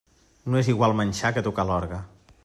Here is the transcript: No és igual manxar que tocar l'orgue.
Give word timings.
No 0.53 0.61
és 0.61 0.69
igual 0.73 0.95
manxar 1.01 1.31
que 1.35 1.43
tocar 1.51 1.67
l'orgue. 1.71 2.01